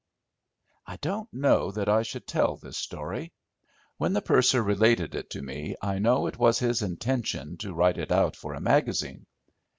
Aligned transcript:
I 0.87 0.97
don't 0.97 1.31
know 1.31 1.69
that 1.73 1.87
I 1.87 2.01
should 2.01 2.25
tell 2.25 2.57
this 2.57 2.75
story. 2.79 3.33
When 3.97 4.13
the 4.13 4.21
purser 4.23 4.63
related 4.63 5.13
it 5.13 5.29
to 5.29 5.43
me 5.43 5.75
I 5.79 5.99
know 5.99 6.25
it 6.25 6.39
was 6.39 6.57
his 6.57 6.81
intention 6.81 7.55
to 7.57 7.71
write 7.75 7.99
it 7.99 8.11
out 8.11 8.35
for 8.35 8.55
a 8.55 8.59
magazine. 8.61 9.27